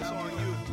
[0.00, 0.66] it's on you.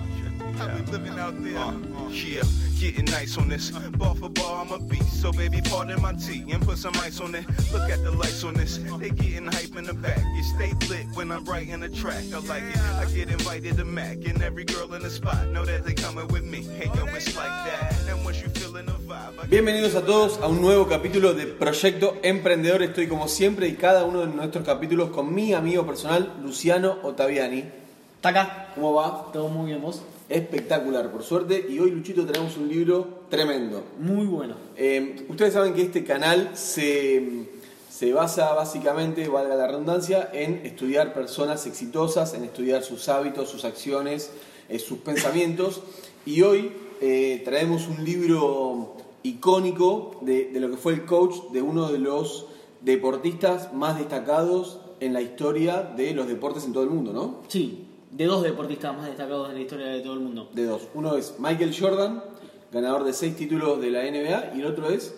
[0.57, 1.73] How we living out there?
[2.09, 2.43] Yeah,
[2.79, 3.71] getting nice on this.
[3.71, 5.21] Bar for bar, I'm a beast.
[5.21, 7.45] So baby, pardon my tea and put some ice on it.
[7.71, 8.77] Look at the lights on this.
[8.99, 10.19] They getting hype in the back.
[10.19, 12.23] It stay lit when I'm writing track.
[12.33, 12.77] I like it.
[12.77, 16.27] I get invited to Mac and every girl in the spot know that they coming
[16.27, 16.63] with me.
[16.77, 17.95] Hey yo, it's like that.
[18.09, 22.17] And once you feeling the vibe, Bienvenidos a todos a un nuevo capítulo de Proyecto
[22.23, 22.83] Emprendedor.
[22.83, 27.82] Estoy como siempre y cada uno de nuestros capítulos con mi amigo personal, Luciano Ottaviani.
[28.23, 29.31] Taca, ¿Cómo va?
[29.33, 30.01] todo muy bien vos.
[30.29, 31.67] Espectacular, por suerte.
[31.69, 33.83] Y hoy, Luchito, tenemos un libro tremendo.
[33.99, 34.55] Muy bueno.
[34.77, 37.49] Eh, ustedes saben que este canal se,
[37.89, 43.65] se basa básicamente, valga la redundancia, en estudiar personas exitosas, en estudiar sus hábitos, sus
[43.65, 44.31] acciones,
[44.69, 45.81] eh, sus pensamientos.
[46.25, 46.71] Y hoy
[47.01, 51.99] eh, traemos un libro icónico de, de lo que fue el coach de uno de
[51.99, 52.45] los
[52.79, 57.41] deportistas más destacados en la historia de los deportes en todo el mundo, ¿no?
[57.49, 60.49] Sí, de dos deportistas más destacados en la historia de todo el mundo.
[60.53, 60.83] De dos.
[60.93, 62.23] Uno es Michael Jordan,
[62.71, 65.15] ganador de seis títulos de la NBA, y el otro es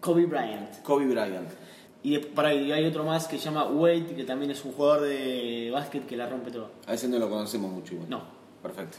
[0.00, 0.82] Kobe Bryant.
[0.82, 1.48] Kobe Bryant.
[2.02, 4.72] Y, de- para, y hay otro más que se llama Wade, que también es un
[4.72, 6.68] jugador de básquet que la rompe todo.
[6.86, 8.10] A ese no lo conocemos mucho igual.
[8.10, 8.20] No.
[8.62, 8.98] Perfecto.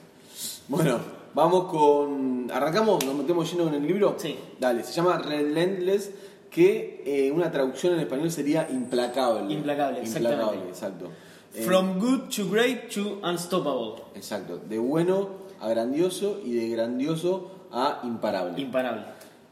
[0.68, 0.98] Bueno,
[1.34, 2.50] vamos con...
[2.52, 3.06] ¿Arrancamos?
[3.06, 4.16] ¿Nos metemos lleno en el libro?
[4.18, 4.36] Sí.
[4.60, 6.12] Dale, se llama Relentless,
[6.50, 9.54] que eh, una traducción en español sería implacable.
[9.54, 11.10] Implacable, Implacable, exacto.
[11.56, 14.04] Eh, From good to great to unstoppable.
[14.14, 14.60] Exacto.
[14.68, 15.30] De bueno
[15.62, 18.62] a grandioso y de grandioso a imparable.
[18.62, 19.04] Imparable.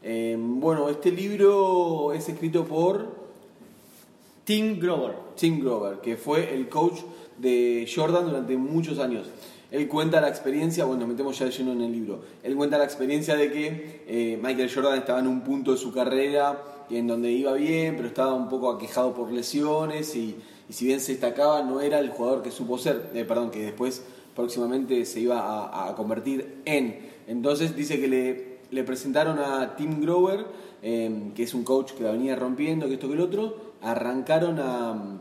[0.02, 3.08] Eh, bueno, este libro es escrito por
[4.44, 5.14] Tim Grover.
[5.34, 7.00] Tim Grover, que fue el coach
[7.38, 9.26] de Jordan durante muchos años.
[9.70, 12.20] Él cuenta la experiencia, bueno, metemos ya de lleno en el libro.
[12.42, 15.90] Él cuenta la experiencia de que eh, Michael Jordan estaba en un punto de su
[15.90, 20.36] carrera en donde iba bien, pero estaba un poco aquejado por lesiones y,
[20.68, 23.62] y si bien se destacaba, no era el jugador que supo ser, eh, perdón, que
[23.62, 24.02] después
[24.34, 26.98] próximamente se iba a, convertir en.
[27.26, 30.46] Entonces dice que le, le presentaron a Tim Grover,
[30.82, 34.58] eh, que es un coach que la venía rompiendo, que esto que el otro, arrancaron
[34.58, 35.20] a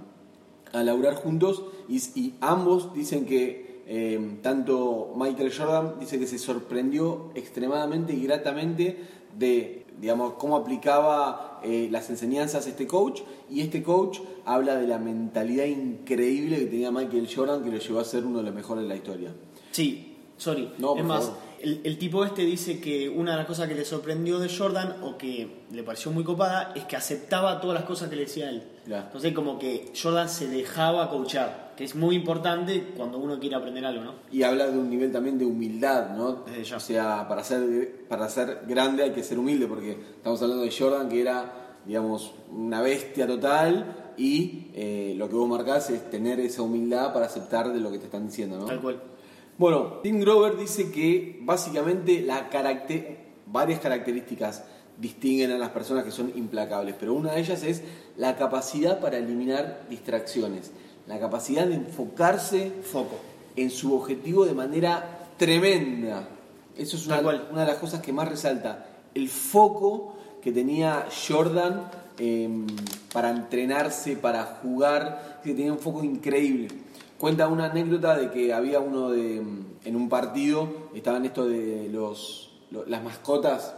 [0.74, 7.30] a laburar juntos y, ambos dicen que eh, tanto Michael Jordan dice que se sorprendió
[7.36, 8.98] extremadamente y gratamente
[9.38, 14.98] de digamos cómo aplicaba eh, las enseñanzas este coach y este coach habla de la
[14.98, 18.84] mentalidad increíble que tenía Michael Jordan que lo llevó a ser uno de los mejores
[18.84, 19.34] de la historia.
[19.72, 20.74] Sí, sorry.
[20.78, 21.32] No, es más,
[21.62, 24.98] el, el tipo este dice que una de las cosas que le sorprendió de Jordan
[25.02, 28.50] o que le pareció muy copada es que aceptaba todas las cosas que le decía
[28.50, 28.64] él.
[28.86, 33.86] Entonces como que Jordan se dejaba coachar, que es muy importante cuando uno quiere aprender
[33.86, 34.14] algo, ¿no?
[34.32, 36.44] Y habla de un nivel también de humildad, ¿no?
[36.46, 36.78] Desde ya.
[36.78, 40.72] O sea, para ser, para ser grande hay que ser humilde, porque estamos hablando de
[40.72, 46.40] Jordan, que era, digamos, una bestia total, y eh, lo que vos marcás es tener
[46.40, 48.66] esa humildad para aceptar de lo que te están diciendo, ¿no?
[48.66, 49.02] Tal cual.
[49.58, 53.18] Bueno, Tim Grover dice que básicamente la caracter-
[53.48, 54.64] varias características
[54.98, 57.82] distinguen a las personas que son implacables, pero una de ellas es
[58.18, 60.72] la capacidad para eliminar distracciones,
[61.08, 63.16] la capacidad de enfocarse Foco.
[63.56, 66.28] en su objetivo de manera tremenda.
[66.78, 68.86] Eso es una, de las cosas que más resalta.
[69.14, 72.50] El foco que tenía Jordan eh,
[73.14, 76.70] para entrenarse, para jugar, que tenía un foco increíble.
[77.18, 82.52] Cuenta una anécdota de que había uno de, en un partido, estaban esto de los,
[82.72, 83.76] lo- las mascotas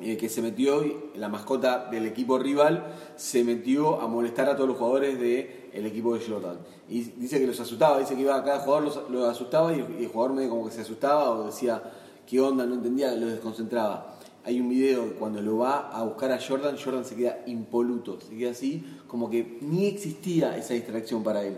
[0.00, 0.82] eh, que se metió,
[1.14, 2.84] la mascota del equipo rival
[3.16, 6.58] se metió a molestar a todos los jugadores del equipo de Jordan.
[6.88, 9.80] Y dice que los asustaba, dice que iba a cada jugador los, los asustaba y
[9.80, 11.82] el, y el jugador medio como que se asustaba o decía
[12.26, 14.13] qué onda, no entendía, los desconcentraba.
[14.46, 18.20] Hay un video que cuando lo va a buscar a Jordan, Jordan se queda impoluto,
[18.20, 21.56] se queda así, como que ni existía esa distracción para él.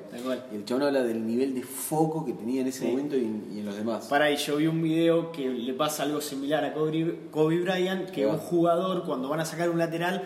[0.53, 2.87] El chabón habla del nivel de foco que tenía en ese Sí.
[2.87, 4.07] momento y en, y en los demás.
[4.07, 8.09] Para ahí, yo vi un video que le pasa algo similar a Kobe, Kobe Bryant,
[8.11, 10.23] que un jugador cuando van a sacar un lateral,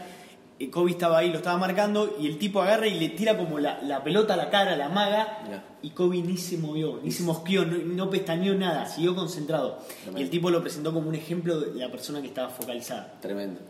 [0.69, 3.81] Kobe estaba ahí, lo estaba marcando, y el tipo agarra y le tira como la,
[3.83, 7.65] la pelota a la cara, la maga, y Kobe ni se movió, ni se mosqueó,
[7.65, 9.79] no, no pestañeó nada, siguió concentrado.
[10.03, 10.21] Tremendo.
[10.21, 13.19] Y el tipo lo presentó como un ejemplo de la persona que estaba focalizada.
[13.23, 13.61] Tremendo.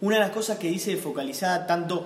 [0.00, 2.04] Una de las cosas que dice focalizada tanto,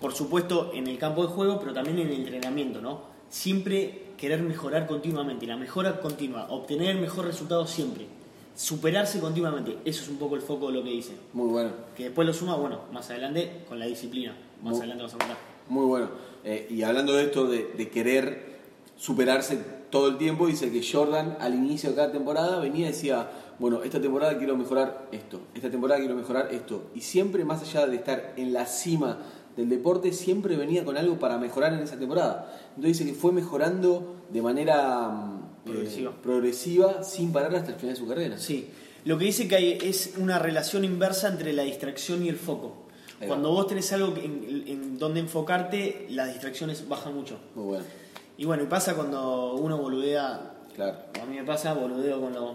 [0.00, 3.02] por supuesto, en el campo de juego, pero también en el entrenamiento, ¿no?
[3.28, 8.08] Siempre querer mejorar continuamente, la mejora continua, obtener el mejor resultado siempre,
[8.58, 11.12] superarse continuamente, eso es un poco el foco de lo que dice.
[11.32, 11.70] Muy bueno.
[11.96, 15.18] Que después lo suma, bueno, más adelante con la disciplina, más Muy- adelante vas a
[15.18, 15.36] contar.
[15.68, 16.08] Muy bueno.
[16.42, 18.58] Eh, y hablando de esto, de, de querer
[18.96, 19.58] superarse
[19.90, 23.84] todo el tiempo, dice que Jordan al inicio de cada temporada venía y decía, bueno,
[23.84, 26.90] esta temporada quiero mejorar esto, esta temporada quiero mejorar esto.
[26.96, 29.18] Y siempre, más allá de estar en la cima
[29.56, 32.52] del deporte, siempre venía con algo para mejorar en esa temporada.
[32.70, 35.37] Entonces dice que fue mejorando de manera,
[35.72, 36.12] Progresiva.
[36.22, 38.38] progresiva sin parar hasta el final de su carrera.
[38.38, 38.68] Sí.
[39.04, 42.86] Lo que dice que hay es una relación inversa entre la distracción y el foco.
[43.26, 47.36] Cuando vos tenés algo en, en donde enfocarte, las distracciones bajan mucho.
[47.56, 47.84] Muy bueno,
[48.36, 50.98] Y bueno, y pasa cuando uno boludea, claro.
[51.20, 52.52] a mí me pasa, boludeo con los,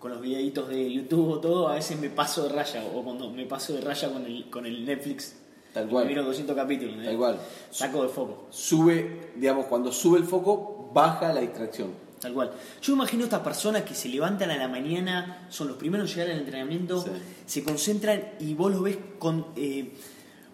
[0.00, 3.30] con los videitos de YouTube o todo, a veces me paso de raya, o cuando
[3.30, 5.36] me paso de raya con el, con el Netflix,
[5.72, 6.06] Tal cual.
[6.08, 7.04] miro 200 capítulos, ¿eh?
[7.04, 7.38] Tal cual.
[7.70, 8.46] saco de foco.
[8.50, 11.92] Sube, digamos, cuando sube el foco, baja la distracción.
[12.20, 12.50] Tal cual.
[12.82, 16.16] Yo me imagino estas personas que se levantan a la mañana, son los primeros en
[16.16, 17.10] llegar al entrenamiento, Sí.
[17.46, 19.90] se concentran y vos los ves con, eh,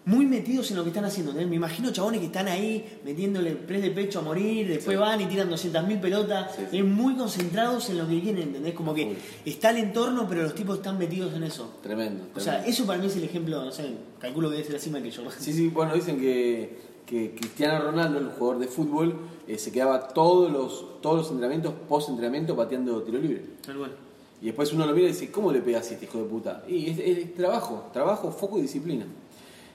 [0.05, 1.31] muy metidos en lo que están haciendo.
[1.31, 1.49] ¿entendés?
[1.49, 5.01] Me imagino chabones que están ahí metiéndole press de pecho a morir, después Sí.
[5.01, 8.73] van y tiran 200.000 pelotas, Sí, eh, muy concentrados en lo que quieren, ¿entendés?
[8.73, 11.79] Como que está el entorno, pero los tipos están metidos en eso.
[11.83, 12.23] Tremendo.
[12.33, 13.83] O sea, eso para mí es el ejemplo, no sé,
[14.21, 15.23] calculo que ser la cima que yo.
[15.37, 19.15] Sí, sí, bueno, dicen que, que Cristiano Ronaldo, el jugador de fútbol,
[19.47, 23.43] eh, se quedaba todos los, todos los entrenamientos, post-entrenamiento, pateando tiro libre.
[23.65, 23.95] Tal cual.
[24.41, 26.63] Y después uno lo mira y dice, ¿cómo le pegas a este hijo de puta?
[26.67, 29.05] Y es, es trabajo, trabajo, foco y disciplina.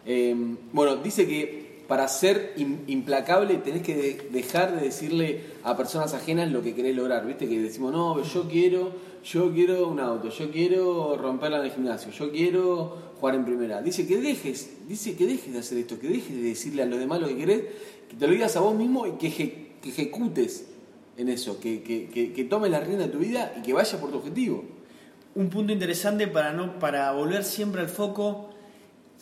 [0.05, 0.37] Eh,
[0.73, 1.62] bueno, dice que
[1.93, 6.75] para ser im- implacable tenés que de- dejar de decirle a personas ajenas lo que
[6.75, 7.27] querés lograr.
[7.27, 8.93] Viste que decimos, no, yo quiero,
[9.23, 13.83] yo quiero un auto, yo quiero romperla en el gimnasio, yo quiero jugar en primera.
[13.83, 16.99] Dice que dejes, dice que dejes de hacer esto, que dejes de decirle a los
[16.99, 17.63] demás lo que querés,
[18.09, 20.69] que te lo digas a vos mismo y que, eje- que ejecutes
[21.19, 24.17] en eso, que, que tomes la rienda de tu vida y que vayas por tu
[24.17, 24.65] objetivo.
[25.35, 28.49] Un punto interesante para, no, para volver siempre al foco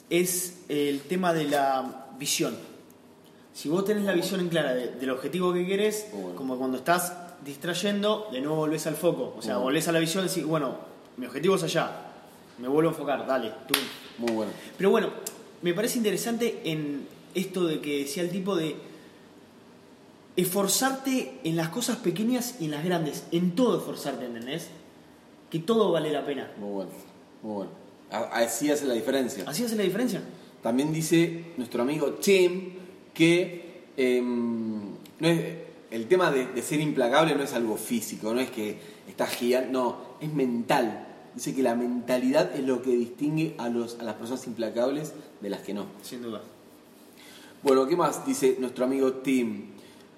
[0.09, 2.57] es el tema de la visión.
[3.53, 6.37] Si vos tenés la visión en clara de- del objetivo que querés, Bueno.
[6.37, 7.13] como cuando estás
[7.45, 9.35] distrayendo, de nuevo volvés al foco.
[9.37, 9.65] O sea, Bueno.
[9.65, 10.77] volvés a la visión y decís, bueno,
[11.17, 11.91] mi objetivo es allá,
[12.59, 13.75] me vuelvo a enfocar, dale, tú.
[14.19, 14.53] Muy bueno.
[14.79, 15.09] Pero bueno,
[15.63, 18.77] me parece interesante en esto de que decía el tipo de
[20.37, 24.69] esforzarte en las cosas pequeñas y en las grandes, en todo esforzarte, ¿entendés?
[25.51, 26.51] Que todo vale la pena.
[26.59, 26.91] Muy bueno,
[27.43, 27.71] muy bueno.
[28.33, 29.45] Así hace la diferencia.
[29.47, 30.21] ¿Así hace la diferencia?
[30.63, 32.73] También dice nuestro amigo Tim
[33.15, 34.81] que em,
[35.19, 35.41] no es,
[35.91, 38.79] el tema de, de ser implacable no es algo físico, no es que
[39.09, 41.07] estás gigante, no, es mental.
[41.35, 45.51] Dice que la mentalidad es lo que distingue a, los, a las personas implacables de
[45.51, 45.87] las que no.
[46.03, 46.43] Sin duda.
[47.63, 49.67] Bueno, ¿qué más dice nuestro amigo Tim?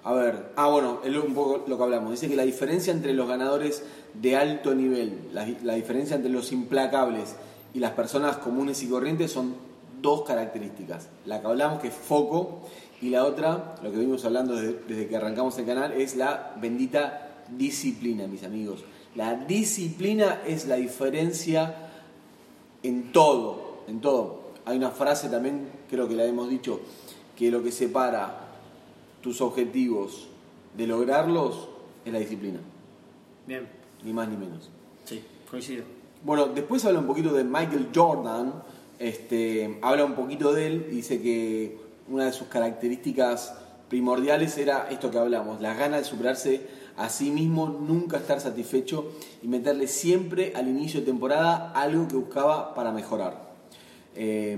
[0.03, 2.11] A ver, ah, bueno, es un poco lo que hablamos.
[2.11, 6.51] Dice que la diferencia entre los ganadores de alto nivel, la, la diferencia entre los
[6.51, 7.35] implacables
[7.73, 9.55] y las personas comunes y corrientes son
[10.03, 11.09] dos características.
[11.25, 12.59] La que hablamos que es foco
[13.01, 16.53] y la otra, lo que venimos hablando desde, desde que arrancamos el canal, es la
[16.61, 18.83] bendita disciplina, mis amigos.
[19.15, 21.75] La disciplina es la diferencia
[22.83, 24.43] en todo, en todo.
[24.65, 26.79] Hay una frase también, creo que la hemos dicho,
[27.35, 28.47] que lo que separa
[29.21, 30.27] tus objetivos
[30.75, 31.69] de lograrlos
[32.05, 32.59] es la disciplina,
[33.47, 33.67] Bien.
[34.03, 34.69] ni más ni menos.
[35.05, 35.83] Sí, coincido.
[36.23, 38.53] Bueno, después habla un poquito de Michael Jordan,
[38.99, 43.55] este, habla un poquito de él y dice que una de sus características
[43.89, 46.61] primordiales era esto que hablamos, las ganas de superarse
[46.97, 49.11] a sí mismo, nunca estar satisfecho
[49.41, 53.53] y meterle siempre al inicio de temporada algo que buscaba para mejorar.
[54.15, 54.57] Eh,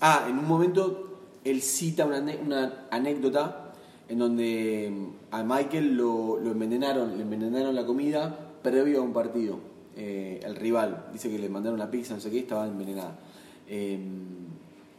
[0.00, 3.72] ah, en un momento él cita una, una anécdota
[4.08, 4.92] en donde
[5.30, 9.58] a Michael lo, envenenaron, le envenenaron la comida previo a un partido.
[9.96, 13.18] Eh, el rival dice que le mandaron la pizza, no sé qué, estaba envenenada.
[13.68, 13.98] Eh,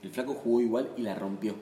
[0.03, 1.55] el flaco jugó igual y la rompió.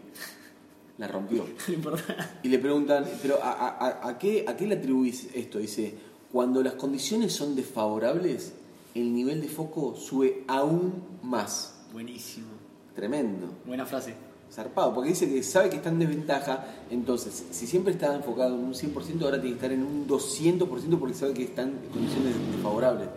[0.97, 1.45] La rompió.
[1.67, 2.39] No importa.
[2.43, 5.59] Y le preguntan, ¿pero a, a- qué, a qué le atribuís esto?
[5.59, 5.93] Dice,
[6.31, 8.53] cuando las condiciones son desfavorables,
[8.93, 10.93] el nivel de foco sube aún
[11.23, 11.75] más.
[11.91, 12.47] Buenísimo.
[12.95, 13.47] Tremendo.
[13.65, 14.13] Buena frase.
[14.51, 18.63] Zarpado, porque dice que sabe que está en desventaja, entonces, si siempre estaba enfocado en
[18.63, 22.33] un 100%, ahora tiene que estar en un 200% porque sabe que están en condiciones
[22.53, 23.09] desfavorables.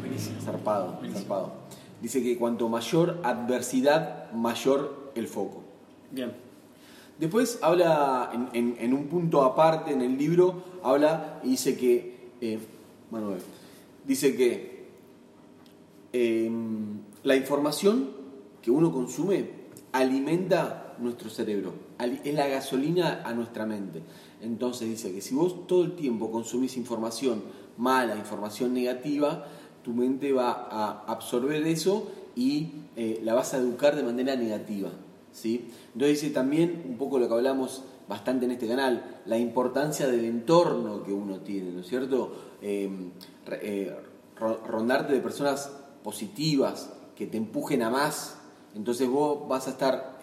[0.00, 0.40] Buenísimo.
[0.40, 1.18] Zarpado, Buenísimo.
[1.20, 1.52] zarpado.
[2.00, 5.62] Dice que cuanto mayor adversidad, mayor el foco.
[6.12, 6.32] Bien.
[7.18, 12.28] Después habla, en, en- en un punto aparte en el libro, habla y dice que,
[12.40, 12.58] eh,
[13.10, 13.40] Manuel,
[14.06, 14.86] dice que
[16.12, 16.50] eh,
[17.24, 18.10] la información
[18.62, 19.50] que uno consume
[19.92, 21.72] alimenta nuestro cerebro,
[22.24, 24.02] es la gasolina a nuestra mente.
[24.40, 27.42] Entonces dice que si vos todo el tiempo consumís información
[27.76, 29.46] mala, información negativa,
[29.84, 34.90] tu mente va a absorber eso y eh, la vas a educar de manera negativa.
[35.32, 35.70] ¿sí?
[35.94, 40.24] Entonces dice también un poco lo que hablamos bastante en este canal, la importancia del
[40.24, 42.32] entorno que uno tiene, ¿no es cierto?
[42.62, 42.88] Eh,
[43.44, 43.96] re- eh,
[44.38, 45.70] ro- rondarte de personas
[46.02, 48.38] positivas, que te empujen a más,
[48.74, 50.16] entonces vos vas a estar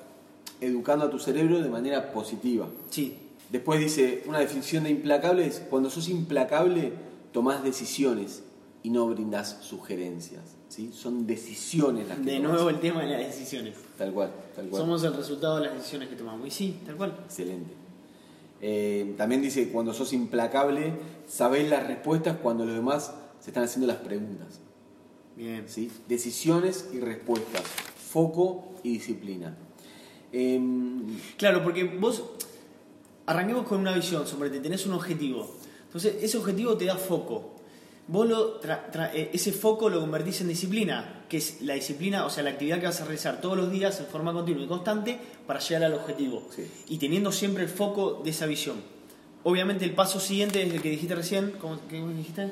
[0.62, 2.67] educando a tu cerebro de manera positiva.
[2.89, 3.17] Sí.
[3.51, 6.93] Después dice, una definición de implacable es cuando sos implacable,
[7.31, 8.41] tomás decisiones
[8.86, 10.44] y no brindas sugerencias.
[10.70, 10.92] ¿sí?
[10.94, 13.74] Son decisiones las que De nuevo el tema de las decisiones.
[13.98, 14.80] Tal cual, tal cual.
[14.80, 16.48] Somos el resultado de las decisiones que tomamos.
[16.48, 17.18] Y sí, tal cual.
[17.25, 17.72] Excelente.
[18.62, 20.94] Eh, también dice, cuando sos implacable,
[21.27, 24.60] sabés las respuestas cuando los demás se están haciendo las preguntas.
[25.36, 25.63] Bien.
[25.68, 25.92] ¿sí?
[26.08, 29.58] Decisiones y respuestas, foco y disciplina.
[30.32, 32.24] Em, Claro, porque vos
[33.25, 35.56] arranquemos con una visión sobre te tenés un objetivo.
[35.88, 37.54] Entonces, ese objetivo te da foco.
[38.07, 42.25] Vos lo tra- tra- eh, ese foco lo convertís en disciplina, que es la disciplina,
[42.25, 44.67] o sea, la actividad que vas a realizar todos los días en forma continua y
[44.67, 46.43] constante para llegar al objetivo.
[46.55, 46.67] Sí.
[46.89, 48.75] Y teniendo siempre el foco de esa visión.
[49.43, 52.51] Obviamente el paso siguiente es el que dijiste recién, ¿cómo qué dijiste?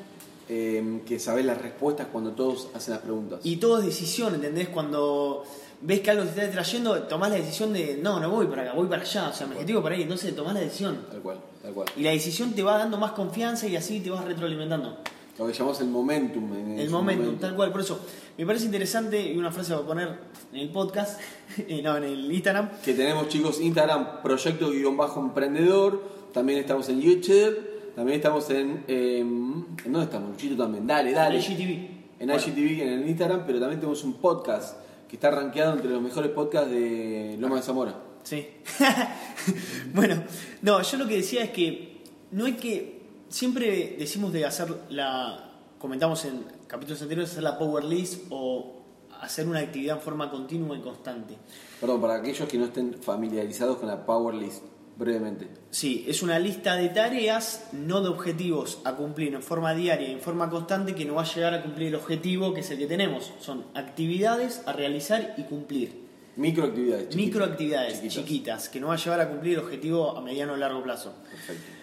[0.50, 3.40] em, que sabés las respuestas cuando todos hacen las preguntas.
[3.44, 4.68] Y todo es decisión, ¿entendés?
[4.70, 5.44] Cuando
[5.82, 8.74] ves que algo te está trayendo, tomás la decisión de, no, no voy para acá,
[8.74, 11.06] voy para allá, o sea, mi objetivo para ahí, entonces tomás la decisión.
[11.10, 11.88] Tal cual, tal cual.
[11.96, 14.98] Y la decisión te va dando más confianza y así te vas retroalimentando.
[15.38, 16.54] Lo que llamamos el momentum.
[16.54, 17.48] en- El momento, momento.
[17.48, 17.72] tal cual.
[17.72, 18.06] Por eso,
[18.38, 20.10] me parece interesante y una frase para poner
[20.54, 21.20] en el podcast,
[21.58, 22.70] eh, no, en el Instagram.
[22.86, 26.02] Que tenemos chicos Instagram, proyecto-emprendedor.
[26.34, 27.94] También estamos en YouTube.
[27.96, 28.84] También estamos en.
[28.88, 30.30] ¿En dónde estamos?
[30.32, 30.86] Luchito también.
[30.88, 31.36] Dale, dale.
[31.38, 31.72] En IGTV.
[32.20, 32.42] En Bueno.
[32.42, 36.32] IGTV, en el Instagram, pero también tenemos un podcast que está rankeado entre los mejores
[36.32, 37.96] podcasts de Loma de Zamora.
[38.24, 38.48] Sí.
[39.94, 40.24] bueno,
[40.62, 41.98] no, yo lo que decía es que
[42.32, 43.03] no hay que.
[43.34, 45.50] Siempre decimos de hacer la.
[45.80, 48.84] Comentamos en capítulos anteriores, hacer la power list o
[49.22, 51.36] hacer una actividad en forma continua y constante.
[51.82, 54.62] Perdón, para aquellos que no estén familiarizados con la Power List,
[54.96, 55.48] brevemente.
[55.72, 60.12] Sí, es una lista de tareas, no de objetivos a cumplir en forma diaria y
[60.12, 62.78] en forma constante que no va a llegar a cumplir el objetivo que es el
[62.78, 63.34] que tenemos.
[63.40, 66.04] Son actividades a realizar y cumplir.
[66.36, 67.10] Microactividades.
[67.10, 67.26] chiquitas.
[67.26, 68.14] Microactividades Chiquitas.
[68.14, 71.16] chiquitas, que no va a llevar a cumplir el objetivo a mediano o largo plazo.
[71.32, 71.83] Perfecto.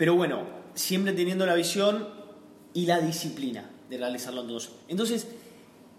[0.00, 2.08] Pero bueno, siempre teniendo la visión
[2.72, 4.70] y la disciplina de realizarlo todos.
[4.88, 5.26] Entonces,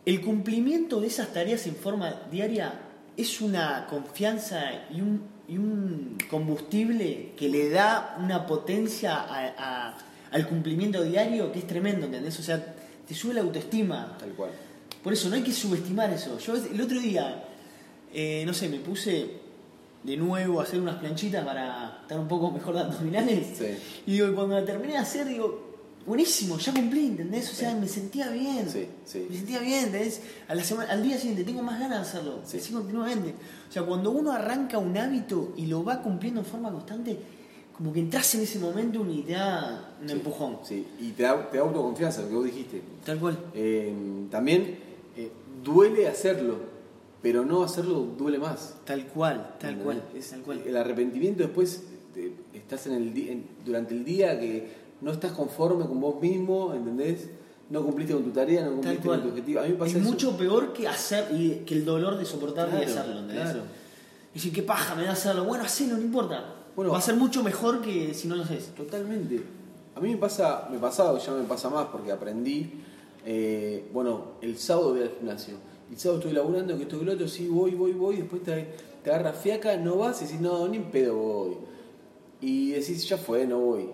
[0.08, 2.74] el cumplimiento de esas tareas en forma diaria
[3.16, 4.60] es una confianza
[4.92, 9.54] y un, y un combustible que le da una potencia a-
[9.90, 9.98] a-
[10.32, 12.40] al cumplimiento diario que es tremendo, ¿entendés?
[12.40, 12.74] O sea,
[13.08, 14.18] te sube la autoestima.
[14.20, 14.50] Tal cual.
[15.04, 16.40] Por eso no hay que subestimar eso.
[16.40, 17.44] Yo el otro día,
[18.12, 19.41] eh, no sé, me puse
[20.04, 23.48] de nuevo a hacer unas planchitas para estar un poco mejor de abdominales.
[23.58, 23.66] Sí.
[24.08, 25.72] Y digo, y cuando la terminé de hacer, digo,
[26.06, 27.52] buenísimo, ya cumplí, ¿entendés?
[27.52, 28.70] O sea, me sentía bien.
[28.70, 29.28] Sí, sí.
[29.30, 30.22] Me sentía bien, ¿entendés?
[30.48, 32.40] A la semana, al día siguiente tengo más ganas de hacerlo.
[32.44, 32.58] Sí.
[32.58, 33.36] Así continuamente.
[33.70, 37.18] O sea, cuando uno arranca un hábito y lo va cumpliendo en forma constante,
[37.78, 40.60] como que entras en ese momento y te da un empujón.
[40.64, 42.82] Sí, y te da, te da autoconfianza, lo que vos dijiste.
[43.06, 43.38] Tal cual.
[43.54, 43.94] Eh,
[44.30, 44.78] también
[45.16, 45.32] eh,
[45.64, 46.58] duele hacerlo,
[47.22, 48.76] pero no hacerlo duele más.
[48.86, 50.04] Tal cual, tal cual.
[50.16, 50.62] Es- tal cual.
[50.66, 54.70] El arrepentimiento después te- estás en el en- durante el día que
[55.02, 57.30] no estás conforme con vos mismo, ¿entendés?
[57.70, 59.60] No cumpliste con tu tarea, no cumpliste con tu objetivo.
[59.62, 60.10] A mí me pasa es eso.
[60.12, 63.44] mucho peor que hacer y que el dolor de soportarlo y Claro, hacerlo, ¿entendés?
[63.44, 63.62] claro.
[64.32, 65.44] Y decir, qué paja, me da hacerlo.
[65.46, 66.56] Bueno, hacelo, no importa.
[66.76, 68.68] Bueno, Va a ser mucho mejor que si no lo haces.
[68.76, 69.42] Totalmente.
[69.96, 72.72] A mí me pasa, me pasaba, ya me pasa más porque aprendí.
[73.26, 75.54] eh, bueno, el sábado voy al gimnasio.
[75.92, 78.16] El sábado estoy laburando, que esto que lo otro, sí, voy, voy, voy.
[78.18, 78.68] Después te,
[79.04, 81.58] te agarra fiaca, no vas y decís, no, ni en pedo voy.
[82.40, 83.90] Y decís, ya fue, no voy.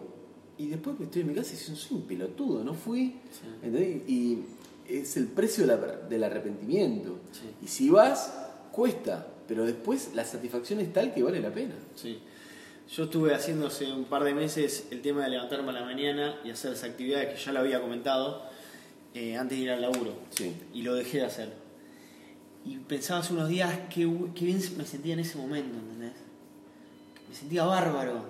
[0.60, 3.16] Y después que estoy en mi casa y decís, soy un pelotudo, no fui.
[3.64, 4.08] ¿Entendés?
[4.08, 4.40] Y
[4.88, 7.18] es el precio de la- del arrepentimiento.
[7.32, 7.50] Sí.
[7.64, 8.34] Y si vas,
[8.72, 9.28] cuesta.
[9.48, 11.74] Pero después la satisfacción es tal que vale la pena.
[11.96, 12.20] Sí.
[12.96, 16.40] Yo estuve haciendo hace un par de meses el tema de levantarme a la mañana
[16.46, 18.44] y hacer esa actividad que ya lo había comentado
[19.14, 20.14] eh, antes de ir al laburo.
[20.30, 20.54] Sí.
[20.74, 21.67] Y lo dejé de hacer.
[22.68, 26.12] Y pensaba hace unos días qué, bien me sentía en ese momento, ¿entendés?
[27.30, 28.22] Me sentía bárbaro.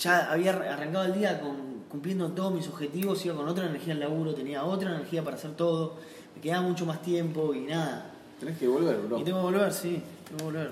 [0.00, 1.56] Ya había ar- arrancado el día con,
[1.88, 5.52] cumpliendo todos mis objetivos, iba con otra energía al laburo, tenía otra energía para hacer
[5.56, 5.94] todo,
[6.34, 8.10] me quedaba mucho más tiempo y nada.
[8.40, 9.18] Tenés que volver, bro.
[9.20, 10.70] Y tengo que volver, sí, tengo que volver.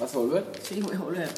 [0.00, 0.44] ¿Vas a volver?
[0.62, 1.28] Sí, voy a volver.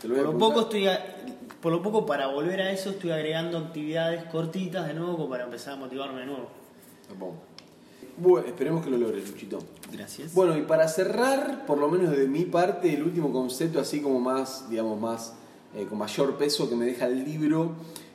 [0.00, 0.38] Te lo voy Por a lo, preguntar.
[0.38, 1.16] poco estoy a-
[1.60, 5.44] por lo poco para volver a eso estoy agregando actividades cortitas de nuevo como para
[5.44, 6.48] empezar a motivarme de nuevo.
[8.16, 9.58] Bueno, esperemos que lo logres, Luchito.
[9.92, 10.34] Gracias.
[10.34, 14.20] Bueno, y para cerrar, por lo menos de mi parte, el último concepto, así como
[14.20, 15.34] más, digamos, más,
[15.74, 17.72] eh, con mayor peso que me deja el libro,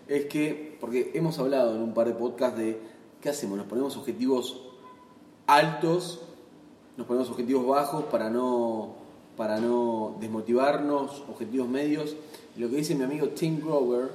[0.07, 2.79] es que, porque hemos hablado en un par de podcasts de
[3.21, 4.61] qué hacemos, nos ponemos objetivos
[5.47, 6.21] altos,
[6.95, 8.95] nos ponemos objetivos bajos para no,
[9.35, 12.15] para no desmotivarnos, objetivos medios.
[12.55, 14.11] Y lo que dice mi amigo Tim Grover,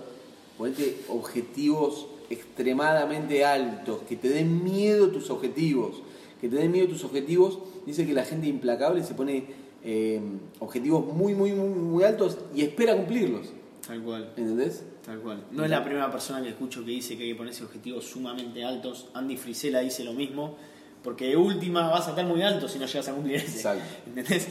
[0.57, 6.03] ponete objetivos extremadamente altos, que te den miedo tus objetivos,
[6.41, 7.59] que te den miedo tus objetivos.
[7.87, 9.47] Dice que la gente implacable se pone
[9.83, 10.21] eh,
[10.61, 13.49] objetivos muy, muy, muy, muy altos y espera cumplirlos.
[13.87, 14.33] Tal cual.
[14.37, 14.83] ¿Entendés?
[15.05, 15.45] Tal cual.
[15.51, 18.65] No es la primera persona que escucho que dice que hay que ponerse objetivos sumamente
[18.65, 19.09] altos.
[19.13, 20.57] Andy Frisella dice lo mismo.
[21.03, 23.59] Porque de última vas a estar muy alto si no llegas a cumplir ese.
[23.59, 23.85] Exacto.
[24.07, 24.49] ¿Entendés?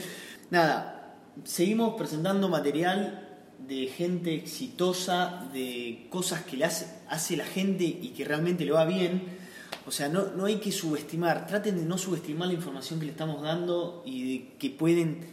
[0.50, 3.23] Nada, seguimos presentando material
[3.66, 8.72] de gente exitosa, de cosas que le hace, hace la gente y que realmente le
[8.72, 9.22] va bien.
[9.86, 13.12] O sea, no, no hay que subestimar, traten de no subestimar la información que le
[13.12, 15.26] estamos dando y de que pueden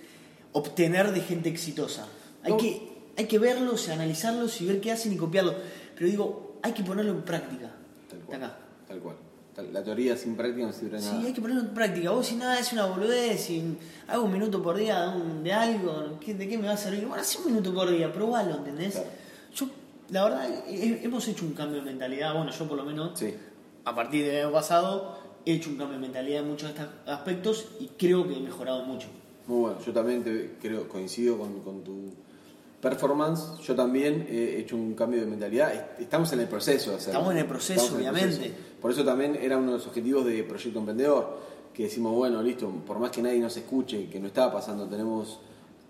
[0.51, 2.07] obtener de gente exitosa.
[2.43, 2.57] Hay, No.
[2.57, 2.81] que,
[3.17, 5.55] hay que verlos, analizarlos y ver qué hacen y copiarlo.
[5.95, 7.71] Pero digo, hay que ponerlo en práctica.
[8.09, 8.43] Tal cual.
[8.43, 8.57] acá.
[8.87, 9.15] Tal cual.
[9.71, 11.19] La teoría sin práctica no sirve de nada.
[11.21, 12.11] Sí, hay que ponerlo en práctica.
[12.11, 13.77] Vos si nada es una boludez, si
[14.07, 16.77] hago un minuto por día de, un- de algo, ¿qué- ¿de qué me va a
[16.77, 17.05] servir?
[17.05, 18.93] Bueno, hace un minuto por día, probalo, ¿entendés?
[18.93, 19.09] Claro.
[19.53, 19.67] Yo,
[20.09, 23.33] la verdad, he- hemos hecho un cambio de mentalidad, bueno, yo por lo menos, Sí.
[23.83, 26.95] a partir del año pasado, he hecho un cambio de mentalidad en muchos de estos
[27.07, 29.07] aspectos y creo que he mejorado mucho.
[29.47, 32.13] Muy bueno, yo también te- creo, coincido con, con tu
[32.81, 33.59] performance.
[33.61, 35.73] Yo también he hecho un cambio de mentalidad.
[35.73, 37.13] Est- Estamos en el proceso de hacerlo.
[37.19, 38.35] Estamos en el proceso, el obviamente.
[38.37, 38.55] proceso.
[38.81, 41.51] Por eso también era uno de los objetivos de Proyecto Emprendedor.
[41.73, 45.39] Que decimos, bueno, listo, por más que nadie nos escuche, que no está pasando, tenemos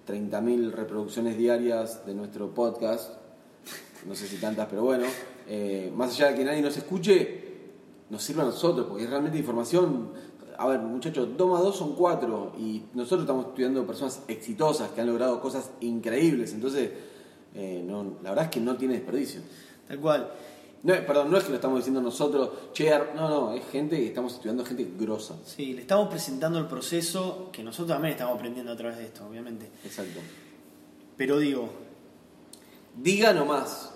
[0.08, 3.14] 30.000 reproducciones diarias de nuestro podcast.
[4.06, 5.06] No sé si tantas, pero bueno.
[5.48, 7.46] eh, más allá de que nadie nos escuche,
[8.10, 10.12] nos sirve a nosotros, porque es realmente información.
[10.58, 15.02] A ver, muchachos, 2 más 2 son 4 y nosotros estamos estudiando personas exitosas que
[15.02, 16.54] han logrado cosas increíbles.
[16.54, 16.92] Entonces,
[17.56, 19.42] eh, no, la verdad es que no tiene desperdicio.
[19.88, 20.32] Tal cual.
[20.84, 24.08] No, perdón, no es que lo estamos diciendo nosotros, che, no, no, es gente que
[24.08, 25.36] estamos estudiando, gente grosa.
[25.46, 29.28] Sí, le estamos presentando el proceso que nosotros también estamos aprendiendo a través de esto,
[29.28, 29.70] obviamente.
[29.86, 30.20] Exacto.
[31.18, 31.70] Pero digo,
[32.96, 33.94] Diga nomás.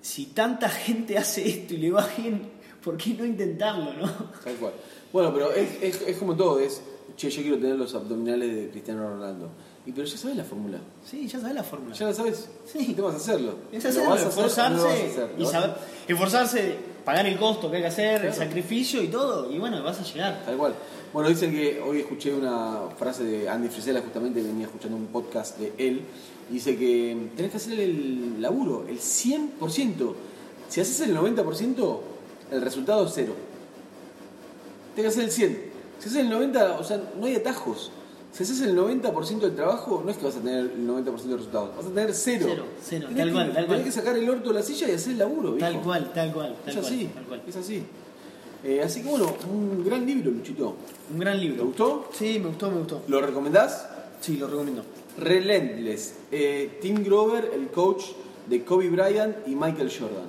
[0.00, 2.50] si tanta gente hace esto y le va bien,
[2.84, 4.12] ¿por qué no intentarlo, no?
[4.44, 4.72] Tal cual.
[5.12, 6.82] Bueno, pero es, es, es como todo, es,
[7.16, 9.48] che, yo quiero tener los abdominales de Cristiano Ronaldo.
[9.86, 10.78] Y pero ya sabes la fórmula.
[11.04, 11.94] Sí, ya sabes la fórmula.
[11.94, 12.48] Ya la sabes.
[12.64, 12.94] Sí.
[12.94, 13.54] Te vas a hacerlo.
[13.70, 15.30] Es ¿Lo hacerlo, vas a hacer no esforzarse lo vas a hacer?
[15.36, 15.74] ¿Lo y saber,
[16.08, 20.00] esforzarse, pagar el costo que hay que hacer, el sacrificio y todo, y bueno, vas
[20.00, 20.42] a llegar.
[20.44, 20.74] Tal cual.
[21.12, 25.58] Bueno, dicen que hoy escuché una frase de Andy Frisella, justamente venía escuchando un podcast
[25.58, 26.00] de él,
[26.50, 30.14] y dice que tenés que hacer el laburo, el 100%.
[30.68, 32.00] Si haces el 90%,
[32.54, 33.34] el resultado es cero.
[34.94, 35.74] Tenés que hacer el 100.
[35.98, 37.90] Si haces el 90%, o sea, no hay atajos.
[38.32, 41.36] Si haces el 90% del trabajo, no es que vas a tener el 90% de
[41.36, 42.46] resultados, vas a tener cero.
[42.50, 43.84] Cero, cero, Tenés tal que- cual, tal tenés cual.
[43.84, 46.56] que sacar el orto de la silla y hacer el laburo, Tal cual, tal cual,
[46.64, 47.42] tal Es cual, así, tal cual.
[47.46, 47.82] es así.
[48.64, 50.74] Eh, así que bueno, un gran libro, Luchito.
[51.12, 51.58] Un gran libro.
[51.58, 52.08] ¿Te gustó?
[52.12, 53.02] Sí, me gustó, me gustó.
[53.08, 53.88] ¿Lo recomendás?
[54.20, 54.82] Sí, lo recomiendo.
[55.18, 56.14] Relentless.
[56.32, 58.04] Eh, Tim Grover, el coach
[58.48, 60.24] de Kobe Bryant y Michael Jordan.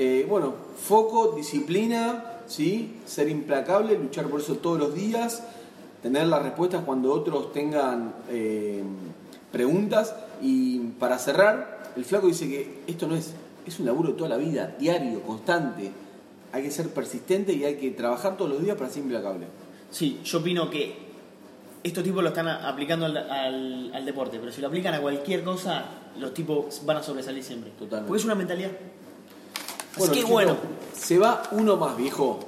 [0.00, 2.98] Eh, bueno, foco, disciplina, ¿sí?
[3.04, 5.42] ser implacable, luchar por eso todos los días,
[6.04, 8.80] tener las respuestas cuando otros tengan eh,
[9.50, 10.14] preguntas.
[10.40, 13.32] Y para cerrar, el flaco dice que esto no es,
[13.66, 15.90] es un laburo toda la vida, diario, constante.
[16.52, 19.46] Hay que ser persistente y hay que trabajar todos los días para ser implacable.
[19.90, 20.94] Sí, yo opino que
[21.82, 25.42] estos tipos lo están aplicando al, al- al deporte, pero si lo aplican a cualquier
[25.42, 25.86] cosa,
[26.20, 27.72] los tipos van a sobresalir siempre.
[27.72, 28.06] Totalmente.
[28.06, 28.70] Porque es una mentalidad.
[29.96, 30.56] Así que bueno,
[30.94, 32.40] Se va uno más, viejo.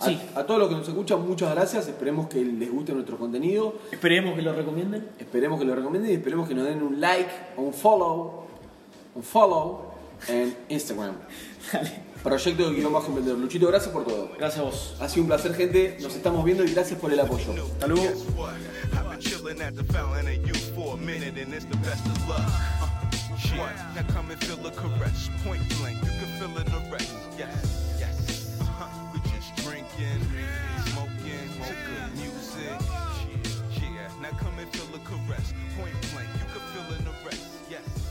[0.00, 0.20] A, Sí.
[0.34, 1.86] a todos los que nos escuchan, muchas gracias.
[1.88, 3.74] Esperemos que les guste nuestro contenido.
[3.92, 5.08] esperemos que lo recomienden.
[5.18, 8.44] Esperemos que lo recomienden y esperemos que nos den un like o un follow.
[9.14, 9.92] Un follow
[10.28, 11.14] en Instagram.
[11.72, 12.02] Dale.
[12.22, 13.38] Proyecto guion bajo emprendedor.
[13.38, 14.30] Luchito, gracias por todo.
[14.38, 14.96] Gracias a vos.
[15.00, 15.98] Ha sido un placer, gente.
[16.00, 17.52] Nos estamos viendo y gracias por el apoyo.
[17.74, 18.06] Hasta luego.
[23.56, 23.92] Yeah.
[23.94, 25.98] Now come and feel a caress, point blank.
[26.02, 27.14] You can feel it arrest.
[27.38, 28.58] Yes, yes.
[28.60, 28.88] Uh-huh.
[29.12, 30.20] We just drinking,
[30.90, 32.80] smoking, smoking music.
[33.80, 34.10] Yeah.
[34.20, 36.28] Now come and feel a caress, point blank.
[36.34, 37.46] You can feel it arrest.
[37.70, 38.03] Yes.